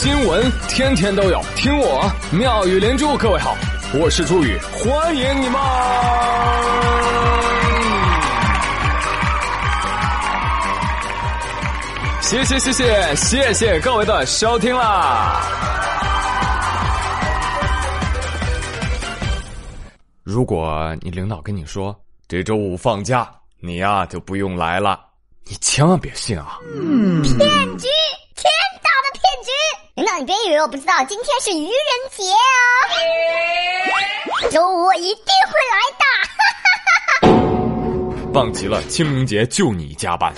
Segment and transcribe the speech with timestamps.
[0.00, 3.16] 新闻天天都有，听我妙语连珠。
[3.16, 3.56] 各位好，
[4.00, 5.60] 我是朱宇，欢迎你们！
[12.20, 15.42] 谢谢谢谢谢谢各位的收听啦！
[20.22, 21.92] 如果你领导跟你说
[22.28, 23.28] 这周五放假，
[23.58, 25.00] 你呀就不用来了，
[25.44, 26.56] 你千万别信啊！
[27.24, 27.88] 骗局！
[29.98, 31.72] 领导，你别以为我不知道，今天是愚人
[32.12, 32.22] 节
[34.30, 36.04] 哦，周五我一定会来的。
[38.32, 40.32] 棒极了，清明节就你加班。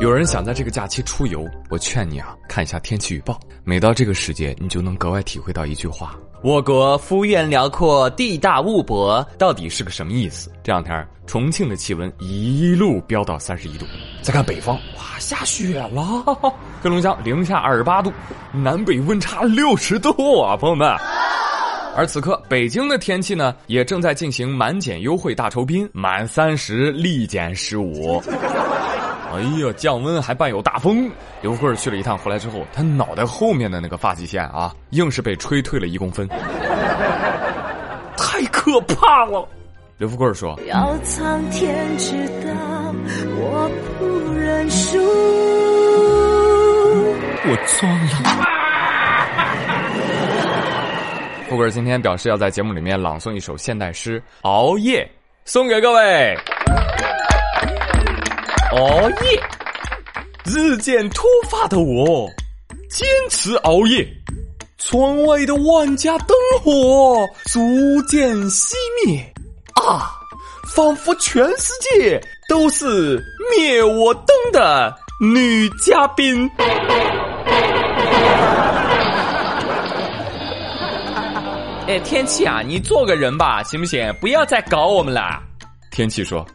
[0.00, 3.38] 有人想在这个假期出游，我劝你啊，看一下天气预报。
[3.64, 10.50] 每到这个时节，你就能格外体会到一句话：我国幅员辽阔，地大物博，到底是个什么意思？
[10.62, 13.84] 这两天重庆的气温一路飙到三十一度，
[14.22, 16.24] 再看北方，哇，下雪了！
[16.80, 18.10] 黑龙江零下二十八度，
[18.54, 20.88] 南北温差六十度啊，朋友们。
[21.94, 28.22] 而此刻，北京的天气呢，也正在进行满减优惠大酬宾，满三十立减十五。
[29.32, 31.08] 哎呀，降温还伴有大风。
[31.40, 36.28] 刘富贵去了一趟，回来之后，他脑袋后面的那个发际线啊，硬是被吹退了一公分，
[38.16, 39.48] 太可怕了。
[39.98, 42.12] 刘富贵说：“要苍天知
[42.44, 42.50] 道，
[43.36, 44.98] 我不认输。
[47.44, 48.46] 我错了。”
[51.48, 55.04] 富贵今天表示要在节目里面朗诵一首现代诗《熬夜》，
[55.44, 56.36] 送给各位。
[58.72, 59.42] 熬夜，
[60.44, 62.28] 日渐突发的我，
[62.88, 64.06] 坚持熬夜。
[64.78, 66.28] 窗外的万家灯
[66.62, 69.20] 火逐渐熄灭，
[69.74, 70.12] 啊，
[70.72, 73.20] 仿佛全世界都是
[73.56, 76.48] 灭我灯的女嘉宾。
[81.88, 84.14] 哎，天气啊，你做个人吧，行不行？
[84.20, 85.42] 不要再搞我们了。
[85.90, 86.46] 天气说：“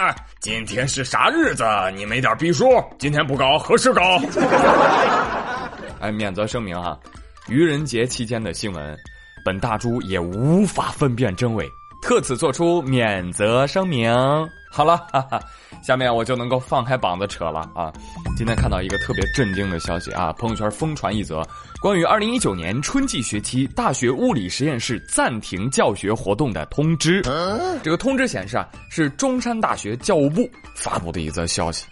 [0.40, 1.64] 今天是啥日子？
[1.94, 2.64] 你没点逼数？
[2.98, 4.20] 今天不搞，何时搞？”
[6.00, 6.96] 哎，免责声明哈，
[7.48, 8.96] 愚人节期间的新闻，
[9.44, 11.68] 本大猪也无法分辨真伪，
[12.02, 14.12] 特此做出免责声明。
[14.76, 15.40] 好了，哈哈，
[15.82, 17.90] 下面我就能够放开膀子扯了啊！
[18.36, 21.42] 今天看到一个特别震惊的消息啊，朋友圈疯传一则
[21.80, 27.22] 关于二零一九年春季学期大学物理实验室暂停教学活动的通知。
[27.82, 31.86] 这个通知显示啊，是中山大学教务部发布的一则消息。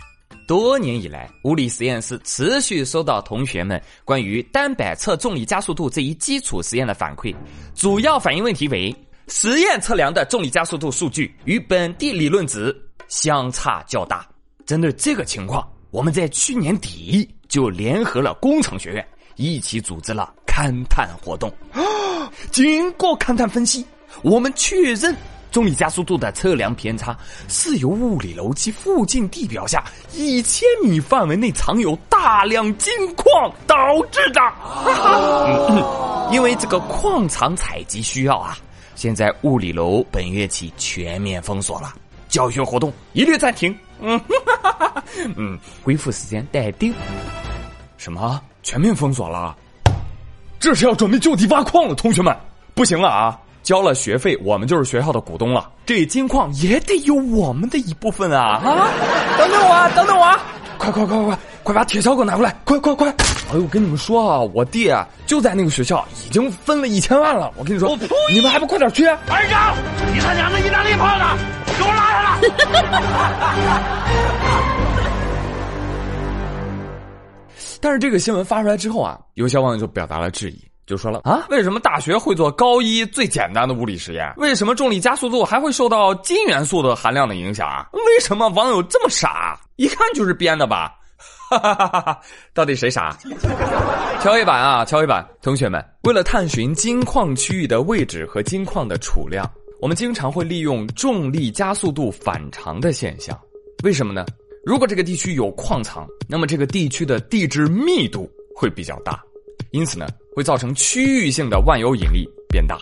[0.47, 7.35] 多年以来，物理实验室持续收到同学们关于单摆测重力加速度这一基础实验的反馈，
[7.75, 8.95] 主要反映问题为。
[9.29, 12.75] 实验测量的重力加速度数据与本地理论值
[13.09, 14.27] 相差较大。
[14.67, 21.53] 针对这个情况，我们在去年底就联合了工程学院，一起组织了勘探活动。
[22.51, 23.85] 经过勘探分析，
[24.23, 25.15] 我们确认
[25.51, 27.17] 重力加速度的测量偏差
[27.49, 33.77] 是由物理楼梯附近地表下一千米范围内藏有大量金矿导
[34.11, 34.41] 致的。
[36.33, 38.59] 因为这个矿场采集需要啊。
[38.95, 41.95] 现在物理楼本月起全面封锁了，
[42.29, 43.77] 教学活动一律暂停。
[44.01, 44.21] 嗯，
[45.37, 46.93] 嗯，恢复时间待定。
[47.97, 48.41] 什么？
[48.63, 49.57] 全面封锁了？
[50.59, 52.35] 这是要准备就地挖矿了，同学们，
[52.75, 53.39] 不行了啊！
[53.63, 58.61] 交了学费，我们就是学校的股东了，这金矿也得有我们的一部分啊！
[58.65, 58.89] 啊，
[59.39, 60.41] 等等我，啊，等等我，啊！
[60.79, 61.25] 快快快快！
[61.27, 61.39] 快
[61.73, 62.55] 把铁锹给我拿过来！
[62.65, 63.09] 快快快！
[63.51, 67.51] 哎呦，我跟你们说啊，我弟啊就在那个学校，已经分了一千万了。
[67.57, 67.97] 我跟你说，
[68.31, 69.05] 你们还不快点去！
[69.27, 69.75] 班长，
[70.13, 71.37] 你他娘的意大利炮呢？
[71.79, 72.41] 给我拉上来！
[77.81, 84.33] 但是这个新闻发出来之后啊，有些网友就表达了质疑，就说了啊，为什么大学会做高一最简单的物理实验？
[84.39, 87.87] 为什么重力加速度还会受到金元素的含量的影响啊？
[87.93, 89.61] 为什么网友这么傻？
[89.77, 90.95] 一看就是编的吧？
[91.51, 92.21] 哈哈哈哈哈！
[92.53, 93.17] 到底谁傻？
[94.21, 95.27] 敲黑板啊，敲黑板！
[95.43, 99.49] 同学们，为了探寻金矿区域的位置和金矿的储量，
[99.81, 103.39] 我们经常会利用重力加速度反常的现象。
[103.83, 104.25] 为什么呢？
[104.65, 109.23] 如果这个地区有矿藏，那么这个地区的地质密度会比较大，
[109.71, 112.79] 因此呢，会造成区域性的万有引力变大，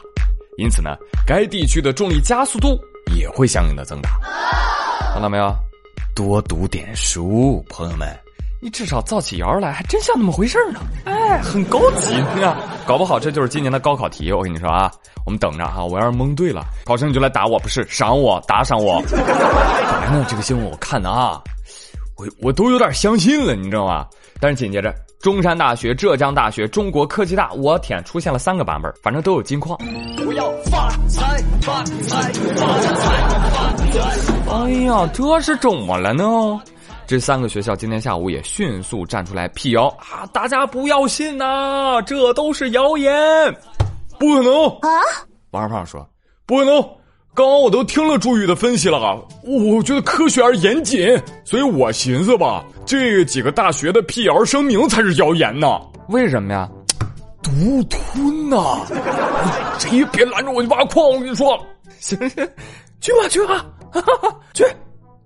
[0.59, 2.79] 因此呢，该地区的重力加速度
[3.17, 4.11] 也会相应的增大。
[5.13, 5.53] 看到没有？
[6.15, 8.22] 多读点书，朋友们。
[8.65, 10.79] 你至少造起谣来，还真像那么回事呢。
[11.05, 12.15] 哎，很高级
[12.45, 12.57] 啊！
[12.87, 14.33] 搞不好这就是今年的高考题。
[14.33, 14.89] 我跟你说啊，
[15.27, 15.85] 我们等着哈。
[15.85, 19.03] 我要是蒙对了，考生你就来打我，不是赏我，打赏我。
[19.11, 21.43] 本来呢，这个新闻我看的啊，
[22.17, 24.07] 我我都有点相信了，你知道吗？
[24.39, 29.77] 但是紧接着，中山大学、浙江大学、中国科技大，我天，出现了三个版本，反正都有金矿。
[30.19, 34.55] 不要发财，发财，发财，发财！
[34.55, 36.25] 哎呀，这是怎么了呢？
[37.13, 40.25] 这三个学校今天下午也迅速站出来辟谣啊！
[40.33, 43.15] 大家不要信呐，这都是谣言，
[44.19, 44.89] 不可能啊！
[45.51, 46.09] 王二胖说
[46.49, 46.81] ：“不可能。”
[47.37, 55.67] 刚刚我都听了朱宇的分析了，我觉得科学而严谨，所以我寻思吧，这几个大学的辟谣声明才是谣言呢。
[56.09, 56.67] 为什么呀？
[57.43, 57.51] 独
[57.91, 58.87] 吞呐！
[59.79, 61.63] 谁别拦着我去挖矿，我跟你说。
[62.01, 62.49] 行行，
[63.03, 63.67] 去吧去吧，
[64.55, 64.65] 去。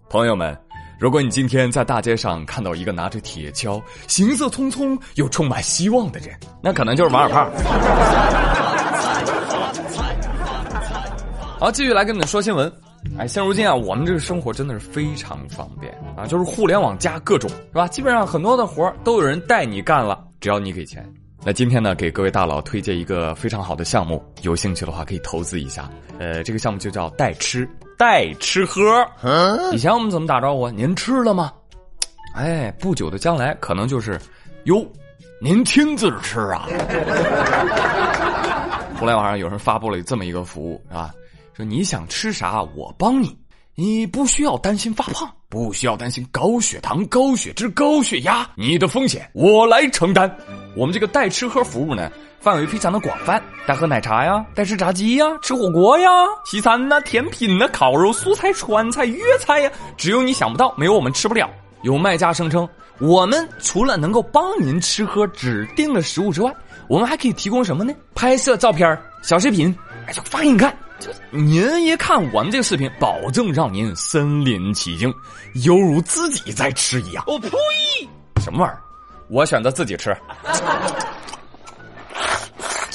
[0.09, 0.57] 朋友们，
[0.99, 6.31] 如果你今天在大街上看到一个拿着铁锹、行色匆匆又充满希望的人，
[6.63, 7.51] 那可能就是王二胖。
[11.61, 12.73] 好，继续来跟你们说新闻。
[13.19, 17.87] 哎，现如今啊，我们这个生活真的是非常方便啊，就是互联网加各种，是吧？
[17.87, 21.07] 基本上很多的活都有人带你干了，只要你给钱。
[21.45, 25.91] 那今天呢，给各位大佬推荐一个非常好的项目，有兴趣的话可以投资一下。
[26.19, 28.83] 呃，这个项目就叫代吃，代吃喝。
[29.73, 30.71] 以前我们怎么打招呼？
[30.71, 31.53] 您吃了吗？
[32.35, 34.21] 哎，不久的将来可能就是，
[34.65, 34.87] 哟，
[35.41, 36.67] 您亲自吃啊。
[38.99, 41.11] 互联网上有人发布了这么一个服务，啊？
[41.55, 43.35] 说你想吃啥，我帮你，
[43.75, 50.31] 你不需要担心发胖，不需要担心高血糖、高血脂、高血压，你的风险我来承担。
[50.77, 52.11] 我们这个代吃喝服务呢，
[52.47, 56.09] 范围非常的广泛，但喝奶茶呀，但吃炸鸡呀，吃火锅呀，
[56.45, 61.51] 西餐呐，甜品呐，烤肉、素菜、川菜、粤菜呀，只有你想不到，没有我们吃不了。
[61.83, 62.69] 有卖家声称，
[63.01, 66.55] 我们除了能够帮您吃喝指定的食物之外，
[66.87, 67.93] 我们还可以提供什么呢？
[68.15, 69.77] 拍摄照片、小视频，
[70.07, 70.73] 哎，就发给你看。
[71.01, 75.13] 就您一看我们这个视频，保证让您身临其境，
[75.65, 77.25] 犹如自己在吃一样。
[77.27, 77.51] 我呸！
[78.41, 78.79] 什么玩意儿？
[79.29, 80.17] 我选择自己吃，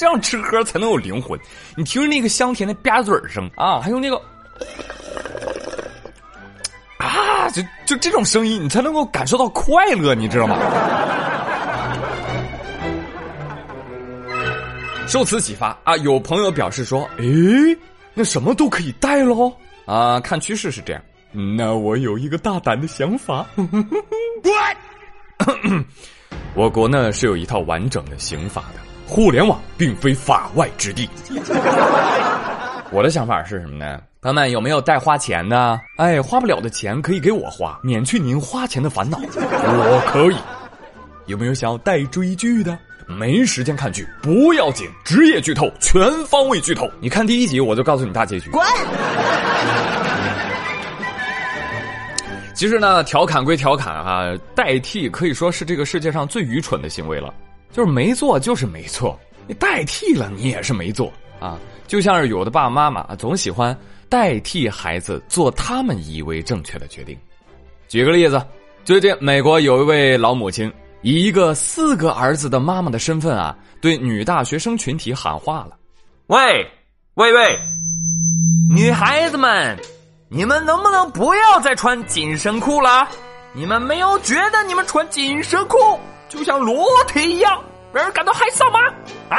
[0.02, 1.38] 这样吃喝才能有灵魂。
[1.76, 4.20] 你听着那个香甜的吧嘴声啊，还有那个
[6.98, 10.58] 啊，就就这种声音，你才能够感受到快乐，你知道吗？
[15.06, 17.78] 受此启发啊，有朋友表示说：“诶。”
[18.12, 19.52] 那什么都可以带喽
[19.86, 20.18] 啊！
[20.18, 21.02] 看趋势是这样，
[21.56, 23.46] 那我有一个大胆的想法。
[26.56, 28.80] 我国呢是有一套完整的刑法的，
[29.12, 31.06] 互联网并非法外之地。
[32.90, 34.00] 我的想法是什么呢？
[34.22, 35.78] 朋友们有没有带花钱的？
[35.98, 39.18] 哎，花不了的钱可以给我花，免去您花钱的烦恼。
[39.36, 40.36] 我可以。
[41.26, 42.78] 有没有想要带追剧的？
[43.06, 46.90] 没时间看剧不要紧，职业剧透，全方位剧透。
[46.98, 48.48] 你看第一集，我就告诉你大结局。
[48.48, 48.66] 滚！
[52.54, 57.34] 其实呢，调侃归调侃啊，代替可以说是这个世界上最愚蠢的行为了。
[57.72, 61.58] 就是没做就是没做，你代替了你也是没做啊。
[61.88, 63.76] 就像是有的爸爸妈妈总喜欢
[64.08, 67.18] 代替孩子做他们以为正确的决定。
[67.88, 68.40] 举个例子，
[68.84, 70.72] 最近美国有一位老母亲。
[71.04, 75.76] 以一个四个儿子的妈妈的身份啊，对女大学生群体喊话了
[76.30, 76.64] ：“喂，
[77.14, 77.58] 喂喂，
[78.72, 79.76] 女孩子们，
[80.28, 83.08] 你们能不能不要再穿紧身裤了？
[83.52, 85.76] 你们没有觉得你们穿紧身裤
[86.32, 87.62] 就像裸体一样，
[87.92, 88.78] 让人感到害臊吗？
[89.28, 89.36] 啊！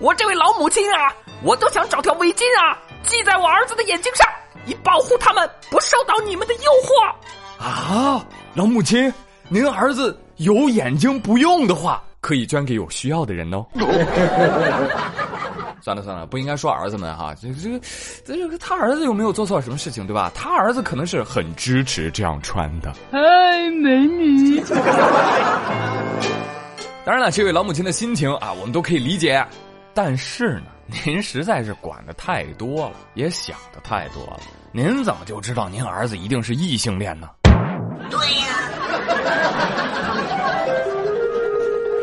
[0.00, 4.26] 我这位老母亲啊，我都想找条围巾啊，系在我儿子的眼睛上，
[4.66, 7.64] 以保护他们不受到你们的诱惑。
[7.64, 9.12] 啊，老母亲，
[9.48, 13.66] 您儿子。”有眼睛不用的话，可以捐给有需要的人哦。
[15.80, 17.80] 算了算了，不应该说儿子们哈，这这个
[18.24, 20.30] 这个他儿子又没有做错什么事情，对吧？
[20.34, 22.92] 他儿子可能是很支持这样穿的。
[23.12, 24.60] 哎，美女。
[27.04, 29.42] 当然了，这位老母亲的心情啊，我们都可以理解。
[29.94, 30.66] 但是呢，
[31.04, 34.40] 您实在是管的太多了，也想的太多了。
[34.72, 37.30] 您怎么就知道您儿子一定是异性恋呢？
[38.10, 38.46] 对呀。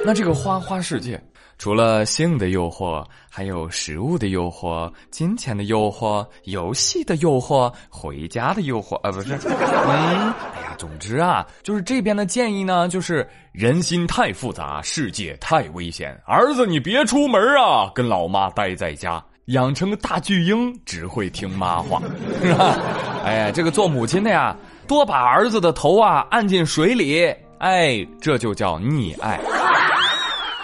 [0.03, 1.23] 那这个花花世界，
[1.57, 22.01] 除了性的诱惑，还有食物的诱惑、金钱的诱惑、游戏的诱惑、回家的诱惑，啊，不是，嗯，哎呀，总之啊，就是这边的建议呢，就是人心太复杂，世界太危险，儿子你别出门啊，跟老妈待在家，养成个大巨婴，只会听妈话，
[22.43, 22.77] 是吧？
[23.23, 24.55] 哎，这个做母亲的呀，
[24.87, 29.39] 多把儿子的头啊按进水里，哎，这就叫溺爱。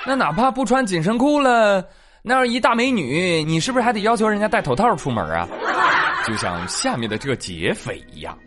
[0.06, 1.86] 那哪怕不穿紧身裤了，
[2.22, 5.48] 那要一大美女，你是不是还得要求人家戴头套出门啊？
[6.26, 8.38] 就像下面的这个劫匪一样。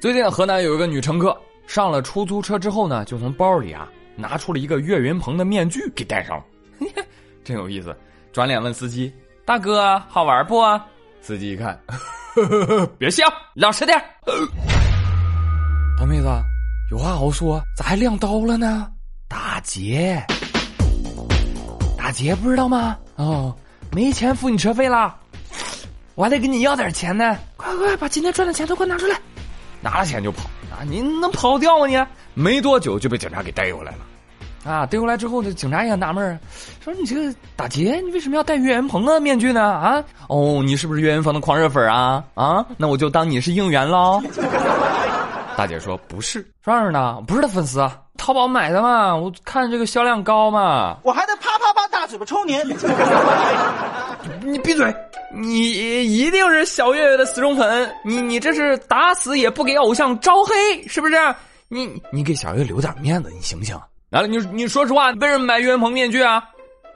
[0.00, 6.44] 最近河南有一个女乘客上了出租车之后呢，就从包里啊拿出了一个岳云鹏的面具给戴上了，
[7.44, 7.96] 真有意思。
[8.32, 9.12] 转脸问司机
[9.44, 10.62] ：“大哥，好玩不？”
[11.20, 11.78] 司机一看，
[12.34, 14.04] 呵呵呵别笑，老实点儿。
[15.98, 16.28] 大妹子，
[16.90, 18.88] 有话好说，咋还亮刀了呢？
[19.28, 20.24] 打劫，
[22.10, 22.96] 打劫不知道吗？
[23.14, 23.54] 哦，
[23.92, 25.14] 没钱付你车费了，
[26.16, 27.38] 我还得跟你要点钱呢。
[27.56, 29.16] 快快把今天赚的钱都给我拿出来！
[29.80, 30.82] 拿了钱就跑啊！
[30.84, 32.04] 你能跑掉吗你？
[32.34, 33.98] 没多久就被警察给逮回来了。
[34.68, 36.36] 啊，逮回来之后，这警察也纳闷儿，
[36.82, 39.62] 说你这个打劫，你为什么要戴岳云鹏的面具呢？
[39.62, 42.24] 啊，哦，你是不是岳云鹏的狂热粉啊？
[42.34, 44.20] 啊，那我就当你是应援喽。
[45.56, 47.86] 大姐说不是，说是呢，不是他粉丝，
[48.16, 50.96] 淘宝买的嘛，我看这个销量高嘛。
[51.02, 51.36] 我还得
[52.10, 52.58] 嘴巴抽你。
[54.44, 54.94] 你闭嘴！
[55.32, 61.16] 你一定是小岳岳的死忠粉，你你这是打死也不给偶像招黑，是不是？
[61.68, 63.80] 你你给小岳留点面子，你行不行？
[64.10, 66.42] 来了，你你说实话，为什么买岳云鹏面具啊？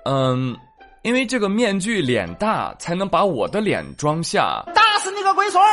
[0.04, 0.54] 嗯，
[1.02, 4.62] 因为这个面具脸大，才能把我的脸装下。
[4.74, 5.68] 打死你个龟孙儿！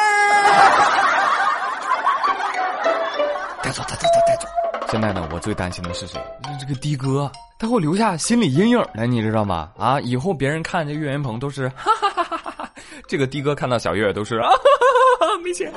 [3.63, 4.48] 带走，带走，带走！
[4.91, 6.19] 现在呢，我最担心的是谁？
[6.60, 9.71] 这个的哥，他会留下心理阴影的，你知道吗？
[9.77, 12.69] 啊，以后别人看这岳云鹏都是 哈哈哈哈哈，
[13.07, 15.71] 这个的哥看到小岳都是啊 哈哈哈哈没钱。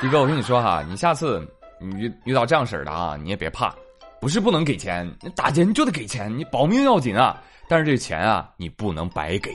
[0.00, 1.44] 的哥，我跟你说哈，你下次
[1.80, 3.74] 你遇遇到这样式儿的啊，你也别怕，
[4.20, 7.42] 不是不能给钱，你打劫你就得给钱，你保命要紧啊。
[7.68, 9.50] 但是这钱啊，你不能白给。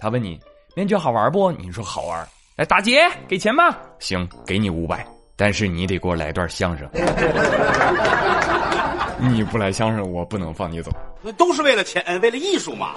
[0.00, 0.40] 他问你
[0.74, 1.52] 面具好玩不？
[1.52, 2.28] 你说好玩。
[2.56, 3.78] 来打劫，给钱吧。
[4.00, 5.06] 行，给你五百。
[5.40, 6.84] 但是你得给我来段相声，
[9.30, 10.90] 你不来相声，我不能放你走。
[11.22, 12.88] 那都是为了钱，为了艺术嘛。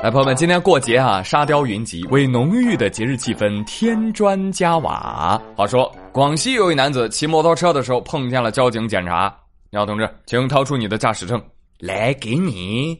[0.00, 5.42] 来，朋友们，今天过节啊，沙雕云集，为浓郁的节日气氛添砖加瓦。
[5.56, 9.36] 话说，广西有一男子骑摩托车的时候碰见了交警检查，
[9.70, 11.42] 你好同志，请掏出你的驾驶证，
[11.80, 12.96] 来给你。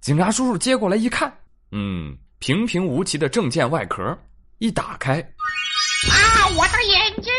[0.00, 1.32] 警察叔叔接过来一看，
[1.70, 2.16] 嗯。
[2.46, 4.02] 平平无奇的证件外壳
[4.58, 5.14] 一打开，
[6.10, 6.44] 啊！
[6.54, 7.32] 我的眼睛！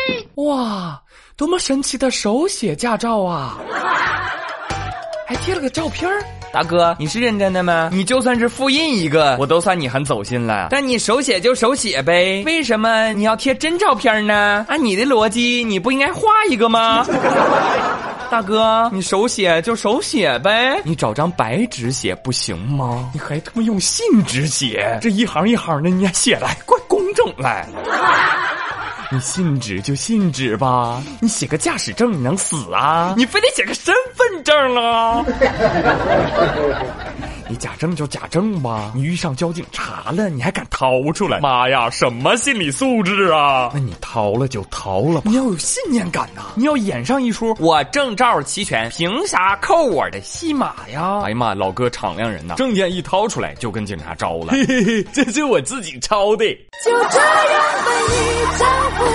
[0.44, 1.00] 哇，
[1.38, 3.60] 多么神奇的手写驾照啊！
[5.30, 6.10] 还贴了个照片
[6.52, 7.92] 大哥，你是认真的吗？
[7.94, 10.70] 你就算是复印一个，我都算你很走心了。
[10.72, 14.66] 但你手写就手写呗，为什么你要贴真照片呢？
[14.68, 17.06] 按你的逻辑，你不应该画一个吗？
[18.36, 23.10] 大哥，你手写就手写呗，你找张白纸写不行吗？
[23.13, 27.65] 你还他妈用信纸写，这一行一行的，你还写来怪工整来。
[29.10, 33.13] 你信纸就信纸吧，你写个驾驶证你能死啊？
[33.15, 35.24] 你非得写个身份证啊？
[37.48, 41.40] 你假证就假证吧，你遇上交警查了，你还敢掏出来？
[41.40, 43.70] 妈呀，什么心理素质啊？
[43.74, 46.42] 那你掏了就掏了吧，你要有信念感呐！
[46.56, 51.22] 你要演上一出，我证照齐全，凭啥扣我的戏码呀？
[51.24, 56.46] 哎呀妈，老哥敞亮人呐，证件一掏出来就跟警察招了，嘿嘿嘿，这是我自己抄的。
[56.84, 58.18] 就这样被你
[58.58, 59.06] 征服，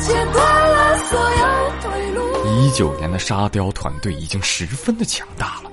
[0.00, 2.20] 切断了所有退路。
[2.62, 5.69] 一九年的沙雕团队已经十分的强大了。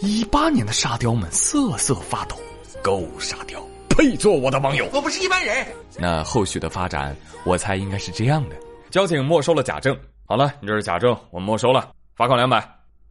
[0.00, 2.36] 一八年的沙雕们瑟瑟发抖
[2.82, 4.86] ，Go 沙雕配做我的网友。
[4.92, 5.66] 我不是一般人。
[5.98, 8.56] 那后续的发展，我猜应该是这样的：
[8.90, 12.62] 交警没收了假证，好了，你这是假证，我们没收了，罚款两百。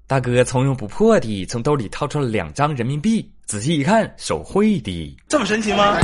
[0.05, 5.97] 大哥从容不迫地从兜里掏出了两张人民币，仔细一看，手绘的，这么神奇吗？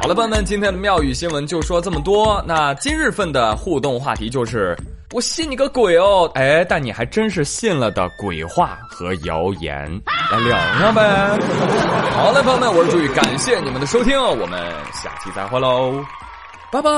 [0.00, 2.42] 好了，朋友们，今天的妙语新闻就说这么多。
[2.46, 4.74] 那今日份的互动话题就是。
[5.12, 6.30] 我信你个鬼哦！
[6.36, 9.90] 哎，但你还真是信了的鬼话和谣言，
[10.30, 11.02] 来聊聊呗。
[12.12, 15.92] 好了，朋友们，我是朱宇，感谢你们的收听，我们下期再会喽，
[16.70, 16.90] 拜拜。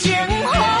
[0.00, 0.79] 鲜花